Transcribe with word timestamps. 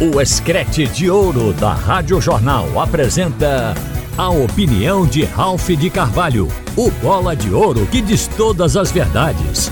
O 0.00 0.20
Escrete 0.20 0.88
de 0.88 1.08
Ouro 1.08 1.52
da 1.52 1.72
Rádio 1.72 2.20
Jornal 2.20 2.80
apresenta 2.80 3.74
a 4.18 4.28
opinião 4.28 5.06
de 5.06 5.22
Ralph 5.24 5.68
de 5.68 5.88
Carvalho, 5.88 6.48
o 6.76 6.90
bola 6.90 7.36
de 7.36 7.54
ouro 7.54 7.86
que 7.86 8.00
diz 8.00 8.26
todas 8.26 8.76
as 8.76 8.90
verdades. 8.90 9.70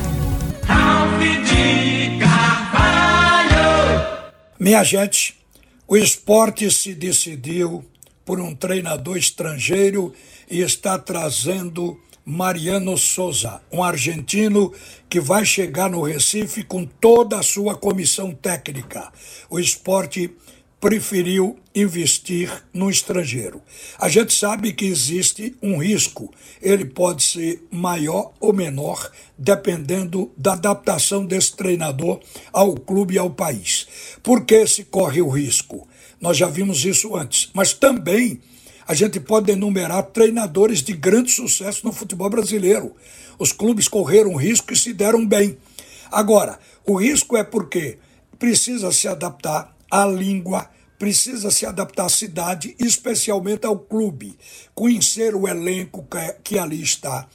Ralph 0.64 1.18
de 1.20 2.20
Carvalho! 2.20 3.52
Minha 4.60 4.84
gente, 4.84 5.34
o 5.88 5.96
esporte 5.96 6.70
se 6.70 6.94
decidiu 6.94 7.84
por 8.24 8.38
um 8.38 8.54
treinador 8.54 9.16
estrangeiro 9.16 10.14
e 10.48 10.60
está 10.60 11.00
trazendo 11.00 11.98
Mariano 12.24 12.96
Souza, 12.96 13.60
um 13.70 13.82
argentino 13.82 14.72
que 15.08 15.20
vai 15.20 15.44
chegar 15.44 15.90
no 15.90 16.02
Recife 16.02 16.62
com 16.62 16.84
toda 16.84 17.38
a 17.38 17.42
sua 17.42 17.74
comissão 17.74 18.32
técnica. 18.32 19.12
O 19.50 19.58
esporte 19.58 20.30
preferiu 20.80 21.58
investir 21.74 22.50
no 22.72 22.90
estrangeiro. 22.90 23.62
A 23.98 24.08
gente 24.08 24.34
sabe 24.34 24.72
que 24.72 24.84
existe 24.84 25.56
um 25.62 25.78
risco, 25.78 26.32
ele 26.60 26.84
pode 26.84 27.22
ser 27.22 27.64
maior 27.70 28.32
ou 28.40 28.52
menor, 28.52 29.10
dependendo 29.38 30.32
da 30.36 30.54
adaptação 30.54 31.24
desse 31.24 31.56
treinador 31.56 32.20
ao 32.52 32.74
clube 32.74 33.14
e 33.14 33.18
ao 33.18 33.30
país. 33.30 33.86
Por 34.22 34.44
que 34.44 34.66
se 34.66 34.84
corre 34.84 35.22
o 35.22 35.28
risco? 35.28 35.88
Nós 36.20 36.36
já 36.36 36.46
vimos 36.48 36.84
isso 36.84 37.16
antes, 37.16 37.50
mas 37.52 37.72
também 37.72 38.40
a 38.86 38.94
gente 38.94 39.20
pode 39.20 39.50
enumerar 39.52 40.02
treinadores 40.04 40.82
de 40.82 40.92
grande 40.92 41.30
sucesso 41.30 41.84
no 41.84 41.92
futebol 41.92 42.28
brasileiro. 42.28 42.94
Os 43.38 43.52
clubes 43.52 43.88
correram 43.88 44.34
risco 44.34 44.72
e 44.72 44.76
se 44.76 44.92
deram 44.92 45.26
bem. 45.26 45.56
Agora, 46.10 46.58
o 46.86 46.96
risco 46.96 47.36
é 47.36 47.44
porque 47.44 47.98
precisa 48.38 48.92
se 48.92 49.08
adaptar 49.08 49.74
à 49.90 50.04
língua, 50.04 50.68
precisa 50.98 51.50
se 51.50 51.64
adaptar 51.64 52.06
à 52.06 52.08
cidade, 52.08 52.74
especialmente 52.78 53.66
ao 53.66 53.78
clube, 53.78 54.36
conhecer 54.74 55.34
o 55.34 55.48
elenco 55.48 56.06
que 56.44 56.58
ali 56.58 56.82
está 56.82 57.26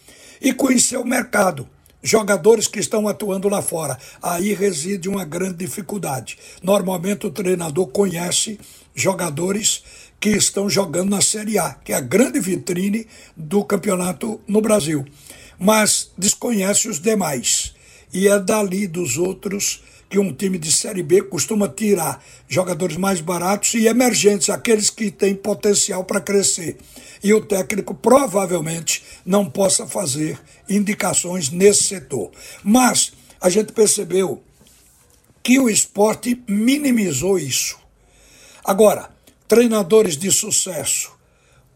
e 0.41 0.53
conhecer 0.53 0.97
o 0.97 1.05
mercado 1.05 1.67
jogadores 2.01 2.67
que 2.67 2.79
estão 2.79 3.07
atuando 3.07 3.49
lá 3.49 3.61
fora. 3.61 3.97
Aí 4.21 4.53
reside 4.53 5.09
uma 5.09 5.25
grande 5.25 5.57
dificuldade. 5.57 6.37
Normalmente 6.61 7.27
o 7.27 7.31
treinador 7.31 7.87
conhece 7.87 8.59
jogadores 8.95 9.83
que 10.19 10.29
estão 10.29 10.69
jogando 10.69 11.09
na 11.09 11.21
Série 11.21 11.57
A, 11.57 11.73
que 11.73 11.93
é 11.93 11.95
a 11.95 12.01
grande 12.01 12.39
vitrine 12.39 13.07
do 13.35 13.63
campeonato 13.63 14.41
no 14.47 14.61
Brasil, 14.61 15.05
mas 15.59 16.11
desconhece 16.17 16.87
os 16.87 16.99
demais. 16.99 17.75
E 18.13 18.27
é 18.27 18.39
dali 18.39 18.87
dos 18.87 19.17
outros 19.17 19.83
que 20.09 20.17
um 20.17 20.33
time 20.33 20.57
de 20.57 20.71
Série 20.71 21.03
B 21.03 21.21
costuma 21.23 21.67
tirar 21.67 22.23
jogadores 22.47 22.95
mais 22.95 23.19
baratos 23.19 23.73
e 23.73 23.87
emergentes, 23.87 24.49
aqueles 24.49 24.89
que 24.89 25.11
têm 25.11 25.35
potencial 25.35 26.03
para 26.05 26.21
crescer. 26.21 26.77
E 27.23 27.33
o 27.33 27.41
técnico 27.41 27.93
provavelmente 27.93 29.03
não 29.25 29.49
possa 29.49 29.85
fazer 29.85 30.39
indicações 30.69 31.49
nesse 31.49 31.83
setor. 31.83 32.31
Mas 32.63 33.11
a 33.41 33.49
gente 33.49 33.73
percebeu 33.73 34.41
que 35.43 35.59
o 35.59 35.69
esporte 35.69 36.41
minimizou 36.47 37.37
isso. 37.37 37.77
Agora, 38.63 39.09
treinadores 39.47 40.17
de 40.17 40.31
sucesso. 40.31 41.17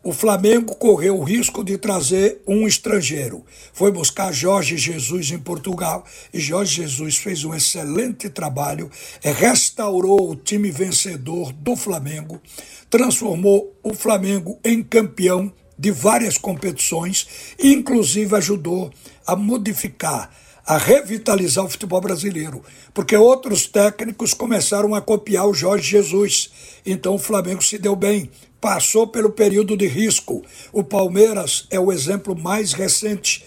O 0.04 0.12
Flamengo 0.12 0.76
correu 0.76 1.20
o 1.20 1.24
risco 1.24 1.64
de 1.64 1.78
trazer 1.78 2.42
um 2.48 2.68
estrangeiro. 2.68 3.46
Foi 3.72 3.92
buscar 3.92 4.34
Jorge 4.34 4.76
Jesus 4.76 5.30
em 5.30 5.38
Portugal 5.38 6.04
e 6.34 6.40
Jorge 6.40 6.82
Jesus 6.82 7.18
fez 7.18 7.44
um 7.44 7.54
excelente 7.54 8.28
trabalho, 8.28 8.90
restaurou 9.22 10.32
o 10.32 10.36
time 10.36 10.72
vencedor 10.72 11.54
do 11.54 11.76
Flamengo, 11.76 12.42
transformou 12.90 13.78
o 13.84 13.94
Flamengo 13.94 14.60
em 14.66 14.82
campeão 14.82 15.54
de 15.78 15.92
várias 15.92 16.36
competições 16.36 17.28
inclusive, 17.60 18.36
ajudou 18.36 18.92
a 19.26 19.36
modificar 19.36 20.32
a 20.66 20.78
revitalizar 20.78 21.66
o 21.66 21.70
futebol 21.70 22.00
brasileiro, 22.02 22.64
porque 22.94 23.16
outros 23.16 23.66
técnicos 23.66 24.34
começaram 24.34 24.94
a 24.94 25.02
copiar 25.02 25.48
o 25.48 25.54
Jorge 25.54 25.90
Jesus. 25.90 26.50
Então 26.86 27.16
o 27.16 27.20
Flamengo 27.20 27.64
se 27.64 27.78
deu 27.78 27.96
bem, 27.96 28.30
passou 28.60 29.08
pelo 29.08 29.32
período 29.32 29.76
de 29.76 29.88
risco. 29.88 30.44
O 30.72 30.84
Palmeiras 30.84 31.68
é 31.70 31.80
o 31.80 31.92
exemplo 31.92 32.36
mais 32.36 32.74
recente. 32.74 33.44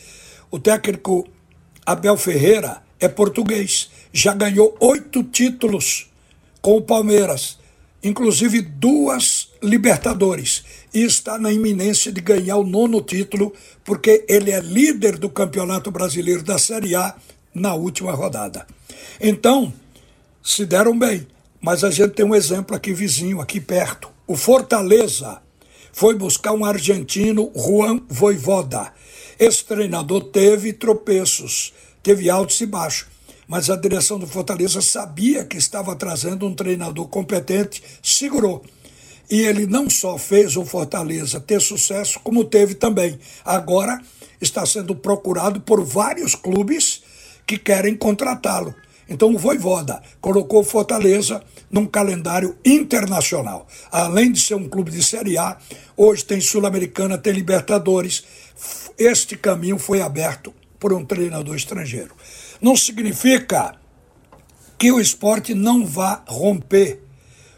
O 0.51 0.59
técnico 0.59 1.27
Abel 1.87 2.17
Ferreira 2.17 2.83
é 2.99 3.09
português, 3.09 3.91
já 4.13 4.33
ganhou 4.33 4.77
oito 4.81 5.23
títulos 5.23 6.11
com 6.63 6.77
o 6.77 6.83
Palmeiras, 6.83 7.59
inclusive 8.03 8.63
duas 8.63 9.44
Libertadores 9.65 10.63
e 10.93 11.03
está 11.03 11.39
na 11.39 11.51
iminência 11.51 12.13
de 12.13 12.21
ganhar 12.21 12.59
o 12.59 12.67
nono 12.67 13.01
título, 13.01 13.53
porque 13.83 14.25
ele 14.29 14.51
é 14.51 14.61
líder 14.61 15.19
do 15.19 15.31
Campeonato 15.31 15.91
Brasileiro 15.91 16.43
da 16.43 16.59
Série 16.59 16.95
A 16.95 17.15
na 17.55 17.75
última 17.75 18.13
rodada. 18.13 18.67
Então, 19.21 19.73
se 20.43 20.67
deram 20.67 20.99
bem, 20.99 21.27
mas 21.61 21.83
a 21.83 21.91
gente 21.91 22.11
tem 22.11 22.27
um 22.27 22.35
exemplo 22.35 22.77
aqui 22.77 22.93
vizinho, 22.93 23.41
aqui 23.41 23.59
perto. 23.59 24.09
O 24.27 24.37
Fortaleza 24.37 25.41
foi 25.93 26.15
buscar 26.15 26.53
um 26.53 26.65
argentino, 26.65 27.51
Juan 27.57 28.01
Voivoda. 28.07 28.93
Esse 29.39 29.65
treinador 29.65 30.25
teve 30.25 30.75
tropeços, 30.75 31.73
teve 32.03 32.29
altos 32.29 32.61
e 32.61 32.67
baixos, 32.67 33.07
mas 33.49 33.71
a 33.71 33.77
direção 33.77 34.19
do 34.19 34.27
Fortaleza 34.27 34.83
sabia 34.83 35.45
que 35.45 35.57
estava 35.57 35.97
trazendo 35.97 36.47
um 36.47 36.55
treinador 36.55 37.09
competente, 37.09 37.83
segurou. 38.03 38.63
E 39.31 39.41
ele 39.41 39.67
não 39.67 39.89
só 39.89 40.19
fez 40.19 40.57
o 40.57 40.65
Fortaleza 40.65 41.41
ter 41.41 41.61
sucesso, 41.61 42.21
como 42.21 42.45
teve 42.45 42.75
também. 42.75 43.19
Agora 43.45 44.01
está 44.41 44.67
sendo 44.67 44.95
procurado 44.95 45.61
por 45.61 45.83
vários 45.83 46.35
clubes 46.35 47.03
que 47.47 47.59
querem 47.59 47.97
contratá-lo. 47.97 48.75
Então 49.09 49.35
o 49.35 49.39
Voivoda 49.39 50.03
colocou 50.21 50.61
o 50.61 50.65
Fortaleza 50.65 51.43
num 51.71 51.87
calendário 51.87 52.57
internacional. 52.65 53.67
Além 53.91 54.33
de 54.33 54.41
ser 54.41 54.55
um 54.55 54.69
clube 54.69 54.91
de 54.91 55.03
Série 55.03 55.37
A, 55.37 55.59
hoje 55.97 56.25
tem 56.25 56.41
Sul-Americana, 56.41 57.19
tem 57.19 57.33
Libertadores. 57.33 58.25
Este 58.97 59.37
caminho 59.37 59.79
foi 59.79 60.01
aberto 60.01 60.55
por 60.79 60.93
um 60.93 61.05
treinador 61.05 61.57
estrangeiro. 61.57 62.15
Não 62.61 62.77
significa 62.77 63.75
que 64.79 64.91
o 64.91 65.01
esporte 65.01 65.55
não 65.55 65.87
vá 65.87 66.23
romper 66.27 67.04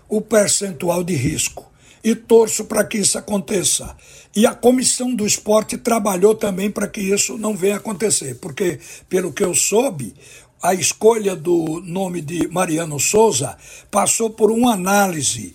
o 0.09 0.21
percentual 0.21 1.03
de 1.03 1.15
risco. 1.15 1.71
E 2.03 2.15
torço 2.15 2.67
para 2.67 2.85
que 2.85 2.99
isso 2.99 3.19
aconteça. 3.19 3.97
E 4.35 4.47
a 4.47 4.55
comissão 4.55 5.15
do 5.15 5.27
esporte 5.27 5.77
trabalhou 5.77 6.35
também 6.35 6.71
para 6.71 6.87
que 6.87 7.01
isso 7.01 7.37
não 7.39 7.57
venha 7.57 7.77
acontecer, 7.77 8.37
porque, 8.37 8.79
pelo 9.09 9.33
que 9.33 9.43
eu 9.43 9.55
soube, 9.55 10.15
a 10.63 10.75
escolha 10.75 11.35
do 11.35 11.81
nome 11.85 12.21
de 12.21 12.47
Mariano 12.49 13.01
Souza 13.01 13.57
passou 13.91 14.31
por 14.31 14.51
uma 14.51 14.73
análise 14.73 15.55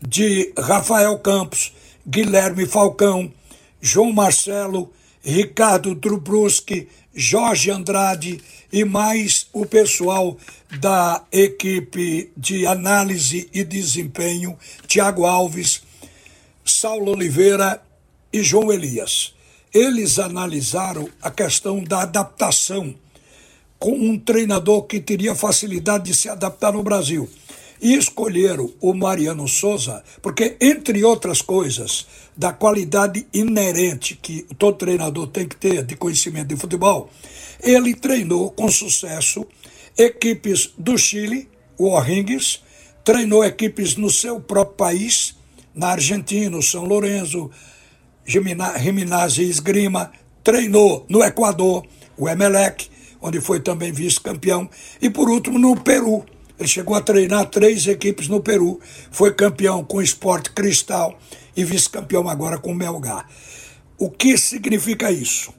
de 0.00 0.52
Rafael 0.58 1.18
Campos, 1.18 1.72
Guilherme 2.06 2.66
Falcão, 2.66 3.32
João 3.80 4.12
Marcelo, 4.12 4.92
Ricardo 5.22 5.94
Drubruski, 5.94 6.88
Jorge 7.14 7.70
Andrade 7.70 8.40
e 8.72 8.84
mais 8.84 9.46
o 9.52 9.66
pessoal 9.66 10.36
da 10.80 11.24
equipe 11.32 12.30
de 12.36 12.66
análise 12.66 13.48
e 13.52 13.64
desempenho, 13.64 14.56
Tiago 14.86 15.26
Alves, 15.26 15.82
Saulo 16.64 17.12
Oliveira 17.12 17.82
e 18.32 18.42
João 18.42 18.72
Elias. 18.72 19.34
Eles 19.72 20.18
analisaram 20.18 21.08
a 21.20 21.30
questão 21.30 21.82
da 21.82 22.02
adaptação 22.02 22.94
com 23.78 23.92
um 23.92 24.18
treinador 24.18 24.82
que 24.82 25.00
teria 25.00 25.34
facilidade 25.34 26.04
de 26.04 26.14
se 26.14 26.28
adaptar 26.28 26.72
no 26.72 26.82
Brasil 26.82 27.28
e 27.80 27.94
escolheram 27.94 28.72
o 28.80 28.92
Mariano 28.92 29.46
Souza, 29.46 30.02
porque, 30.20 30.56
entre 30.60 31.04
outras 31.04 31.40
coisas, 31.40 32.06
da 32.36 32.52
qualidade 32.52 33.26
inerente 33.32 34.18
que 34.20 34.46
todo 34.58 34.78
treinador 34.78 35.26
tem 35.28 35.46
que 35.46 35.56
ter 35.56 35.84
de 35.84 35.96
conhecimento 35.96 36.48
de 36.48 36.56
futebol, 36.56 37.10
ele 37.62 37.94
treinou 37.94 38.50
com 38.50 38.70
sucesso 38.70 39.46
equipes 39.96 40.70
do 40.78 40.96
Chile, 40.96 41.48
o 41.76 41.90
O'Rings, 41.90 42.60
treinou 43.04 43.44
equipes 43.44 43.96
no 43.96 44.10
seu 44.10 44.40
próprio 44.40 44.76
país, 44.76 45.36
na 45.74 45.88
Argentina, 45.88 46.56
o 46.56 46.62
São 46.62 46.84
Lourenço, 46.84 47.50
Giminase 48.24 49.42
e 49.42 49.50
Esgrima, 49.50 50.12
treinou 50.44 51.06
no 51.08 51.22
Equador, 51.22 51.86
o 52.16 52.28
Emelec, 52.28 52.88
onde 53.20 53.40
foi 53.40 53.60
também 53.60 53.92
vice-campeão, 53.92 54.68
e 55.00 55.10
por 55.10 55.28
último 55.28 55.58
no 55.58 55.76
Peru, 55.76 56.24
ele 56.58 56.68
chegou 56.68 56.96
a 56.96 57.00
treinar 57.00 57.46
três 57.46 57.86
equipes 57.86 58.28
no 58.28 58.42
Peru, 58.42 58.80
foi 59.10 59.32
campeão 59.32 59.84
com 59.84 59.98
o 59.98 60.02
Esporte 60.02 60.50
Cristal 60.50 61.18
e 61.56 61.64
vice-campeão 61.64 62.28
agora 62.28 62.58
com 62.58 62.72
o 62.72 62.74
Melgar. 62.74 63.28
O 63.96 64.10
que 64.10 64.36
significa 64.36 65.10
isso? 65.10 65.52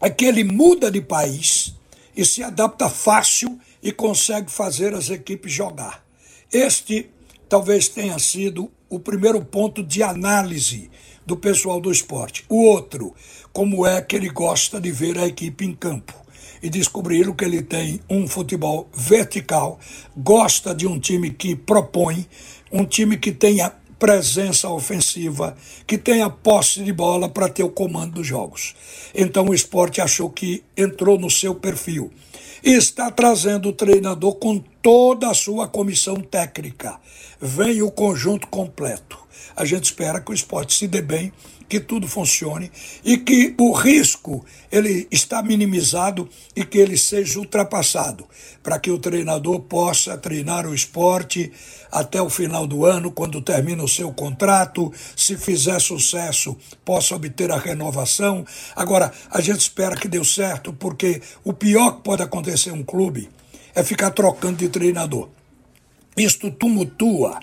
É 0.00 0.10
que 0.10 0.24
ele 0.24 0.44
muda 0.44 0.90
de 0.90 1.00
país 1.00 1.74
e 2.16 2.24
se 2.24 2.42
adapta 2.42 2.88
fácil 2.88 3.58
e 3.82 3.92
consegue 3.92 4.50
fazer 4.50 4.94
as 4.94 5.10
equipes 5.10 5.52
jogar. 5.52 6.04
Este 6.52 7.10
talvez 7.48 7.88
tenha 7.88 8.18
sido 8.18 8.70
o 8.88 8.98
primeiro 8.98 9.44
ponto 9.44 9.82
de 9.82 10.02
análise 10.02 10.90
do 11.24 11.36
pessoal 11.36 11.80
do 11.80 11.90
esporte. 11.90 12.44
O 12.48 12.62
outro, 12.64 13.14
como 13.52 13.86
é 13.86 14.00
que 14.00 14.16
ele 14.16 14.28
gosta 14.28 14.80
de 14.80 14.90
ver 14.92 15.18
a 15.18 15.26
equipe 15.26 15.64
em 15.64 15.74
campo. 15.74 16.14
E 16.66 16.68
descobriram 16.68 17.32
que 17.32 17.44
ele 17.44 17.62
tem 17.62 18.00
um 18.10 18.26
futebol 18.26 18.88
vertical, 18.92 19.78
gosta 20.16 20.74
de 20.74 20.84
um 20.84 20.98
time 20.98 21.30
que 21.30 21.54
propõe, 21.54 22.26
um 22.72 22.84
time 22.84 23.16
que 23.16 23.30
tenha 23.30 23.72
presença 24.00 24.68
ofensiva, 24.68 25.56
que 25.86 25.96
tenha 25.96 26.28
posse 26.28 26.82
de 26.82 26.92
bola 26.92 27.28
para 27.28 27.48
ter 27.48 27.62
o 27.62 27.70
comando 27.70 28.14
dos 28.14 28.26
jogos. 28.26 28.74
Então 29.14 29.46
o 29.46 29.54
esporte 29.54 30.00
achou 30.00 30.28
que 30.28 30.64
entrou 30.76 31.16
no 31.16 31.30
seu 31.30 31.54
perfil. 31.54 32.10
E 32.64 32.70
está 32.70 33.12
trazendo 33.12 33.68
o 33.68 33.72
treinador 33.72 34.34
com 34.34 34.60
toda 34.86 35.28
a 35.28 35.34
sua 35.34 35.66
comissão 35.66 36.14
técnica. 36.20 37.00
Vem 37.40 37.82
o 37.82 37.90
conjunto 37.90 38.46
completo. 38.46 39.18
A 39.56 39.64
gente 39.64 39.82
espera 39.82 40.20
que 40.20 40.30
o 40.30 40.32
esporte 40.32 40.74
se 40.74 40.86
dê 40.86 41.02
bem 41.02 41.32
que 41.68 41.80
tudo 41.80 42.06
funcione 42.06 42.70
e 43.04 43.18
que 43.18 43.52
o 43.58 43.72
risco 43.72 44.46
ele 44.70 45.08
está 45.10 45.42
minimizado 45.42 46.28
e 46.54 46.64
que 46.64 46.78
ele 46.78 46.96
seja 46.96 47.40
ultrapassado, 47.40 48.28
para 48.62 48.78
que 48.78 48.88
o 48.88 48.98
treinador 49.00 49.58
possa 49.62 50.16
treinar 50.16 50.68
o 50.68 50.72
esporte 50.72 51.50
até 51.90 52.22
o 52.22 52.30
final 52.30 52.64
do 52.64 52.86
ano, 52.86 53.10
quando 53.10 53.42
termina 53.42 53.82
o 53.82 53.88
seu 53.88 54.12
contrato, 54.12 54.92
se 55.16 55.36
fizer 55.36 55.80
sucesso, 55.80 56.56
possa 56.84 57.16
obter 57.16 57.50
a 57.50 57.58
renovação. 57.58 58.46
Agora, 58.76 59.12
a 59.32 59.40
gente 59.40 59.58
espera 59.58 59.96
que 59.96 60.06
dê 60.06 60.22
certo, 60.22 60.72
porque 60.72 61.20
o 61.42 61.52
pior 61.52 61.96
que 61.96 62.04
pode 62.04 62.22
acontecer 62.22 62.70
um 62.70 62.84
clube 62.84 63.28
é 63.76 63.84
ficar 63.84 64.10
trocando 64.10 64.56
de 64.56 64.68
treinador. 64.70 65.28
Isto 66.16 66.50
tumultua 66.50 67.38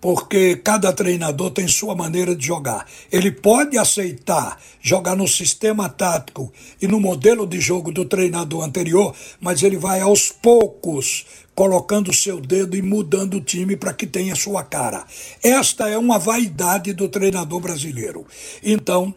porque 0.00 0.56
cada 0.56 0.92
treinador 0.92 1.50
tem 1.50 1.66
sua 1.66 1.94
maneira 1.94 2.34
de 2.36 2.46
jogar. 2.46 2.86
Ele 3.10 3.30
pode 3.30 3.78
aceitar 3.78 4.60
jogar 4.80 5.16
no 5.16 5.26
sistema 5.26 5.88
tático 5.88 6.52
e 6.82 6.86
no 6.86 7.00
modelo 7.00 7.46
de 7.46 7.60
jogo 7.60 7.90
do 7.90 8.04
treinador 8.04 8.64
anterior, 8.64 9.14
mas 9.40 9.62
ele 9.62 9.76
vai 9.76 10.00
aos 10.00 10.30
poucos 10.30 11.24
colocando 11.54 12.10
o 12.10 12.14
seu 12.14 12.40
dedo 12.40 12.76
e 12.76 12.82
mudando 12.82 13.38
o 13.38 13.40
time 13.40 13.76
para 13.76 13.94
que 13.94 14.06
tenha 14.06 14.34
sua 14.34 14.62
cara. 14.62 15.06
Esta 15.42 15.88
é 15.88 15.96
uma 15.96 16.18
vaidade 16.18 16.92
do 16.92 17.08
treinador 17.08 17.60
brasileiro. 17.60 18.26
Então, 18.62 19.14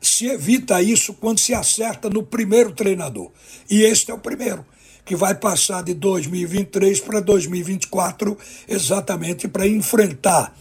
se 0.00 0.26
evita 0.26 0.80
isso 0.80 1.14
quando 1.14 1.38
se 1.38 1.52
acerta 1.52 2.08
no 2.08 2.22
primeiro 2.22 2.72
treinador. 2.72 3.30
E 3.68 3.82
este 3.82 4.10
é 4.10 4.14
o 4.14 4.18
primeiro 4.18 4.64
que 5.04 5.16
vai 5.16 5.34
passar 5.34 5.82
de 5.82 5.94
2023 5.94 7.00
para 7.00 7.20
2024, 7.20 8.36
exatamente 8.68 9.48
para 9.48 9.66
enfrentar 9.66 10.54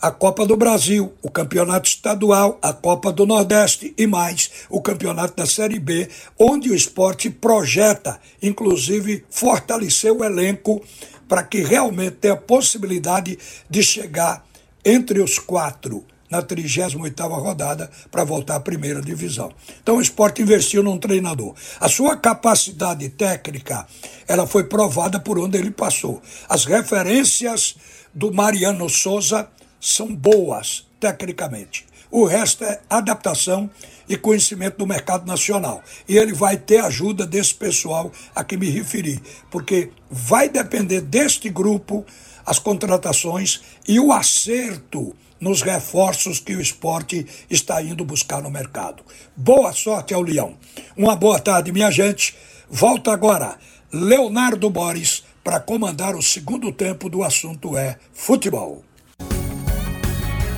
a 0.00 0.12
Copa 0.12 0.46
do 0.46 0.56
Brasil, 0.56 1.12
o 1.20 1.30
Campeonato 1.30 1.88
Estadual, 1.88 2.56
a 2.62 2.72
Copa 2.72 3.12
do 3.12 3.26
Nordeste 3.26 3.92
e 3.98 4.06
mais 4.06 4.50
o 4.70 4.80
Campeonato 4.80 5.36
da 5.36 5.44
Série 5.44 5.80
B, 5.80 6.08
onde 6.38 6.70
o 6.70 6.74
esporte 6.74 7.28
projeta, 7.28 8.20
inclusive, 8.40 9.24
fortalecer 9.28 10.12
o 10.12 10.24
elenco 10.24 10.80
para 11.28 11.42
que 11.42 11.62
realmente 11.62 12.16
tenha 12.16 12.34
a 12.34 12.36
possibilidade 12.36 13.38
de 13.68 13.82
chegar 13.82 14.46
entre 14.84 15.20
os 15.20 15.38
quatro 15.38 16.04
na 16.30 16.42
38ª 16.42 17.28
rodada 17.40 17.90
para 18.10 18.24
voltar 18.24 18.56
à 18.56 18.60
primeira 18.60 19.00
divisão. 19.00 19.52
Então 19.82 19.96
o 19.96 20.00
esporte 20.00 20.42
investiu 20.42 20.82
num 20.82 20.98
treinador. 20.98 21.54
A 21.80 21.88
sua 21.88 22.16
capacidade 22.16 23.08
técnica, 23.10 23.86
ela 24.26 24.46
foi 24.46 24.64
provada 24.64 25.18
por 25.18 25.38
onde 25.38 25.58
ele 25.58 25.70
passou. 25.70 26.22
As 26.48 26.64
referências 26.64 27.76
do 28.14 28.32
Mariano 28.32 28.88
Souza 28.88 29.48
são 29.80 30.14
boas 30.14 30.86
tecnicamente. 31.00 31.86
O 32.10 32.24
resto 32.24 32.64
é 32.64 32.80
adaptação 32.88 33.70
e 34.08 34.16
conhecimento 34.16 34.78
do 34.78 34.86
mercado 34.86 35.26
nacional. 35.26 35.82
E 36.08 36.16
ele 36.16 36.32
vai 36.32 36.56
ter 36.56 36.78
ajuda 36.78 37.26
desse 37.26 37.54
pessoal 37.54 38.10
a 38.34 38.42
que 38.42 38.56
me 38.56 38.70
referi, 38.70 39.22
porque 39.50 39.90
vai 40.10 40.48
depender 40.48 41.02
deste 41.02 41.50
grupo 41.50 42.04
as 42.46 42.58
contratações 42.58 43.60
e 43.86 44.00
o 44.00 44.10
acerto 44.10 45.14
nos 45.40 45.62
reforços 45.62 46.40
que 46.40 46.54
o 46.54 46.60
esporte 46.60 47.26
está 47.50 47.82
indo 47.82 48.04
buscar 48.04 48.42
no 48.42 48.50
mercado. 48.50 49.02
Boa 49.36 49.72
sorte 49.72 50.14
ao 50.14 50.22
Leão. 50.22 50.56
Uma 50.96 51.16
boa 51.16 51.38
tarde, 51.38 51.72
minha 51.72 51.90
gente. 51.90 52.34
Volta 52.70 53.12
agora 53.12 53.56
Leonardo 53.92 54.68
Boris 54.68 55.24
para 55.42 55.60
comandar 55.60 56.14
o 56.14 56.22
segundo 56.22 56.70
tempo 56.72 57.08
do 57.08 57.22
assunto 57.22 57.76
é 57.76 57.96
futebol. 58.12 58.84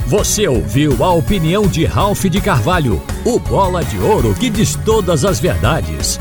Você 0.06 0.48
ouviu 0.48 1.04
a 1.04 1.12
opinião 1.12 1.68
de 1.68 1.84
Ralph 1.84 2.24
de 2.24 2.40
Carvalho, 2.40 3.00
o 3.24 3.38
bola 3.38 3.84
de 3.84 3.96
ouro 3.98 4.34
que 4.34 4.50
diz 4.50 4.74
todas 4.84 5.24
as 5.24 5.38
verdades. 5.38 6.18